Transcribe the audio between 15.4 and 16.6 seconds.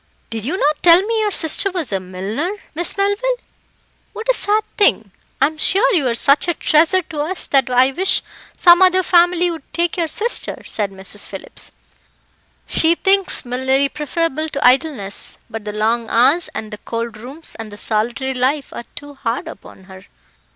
but the long hours,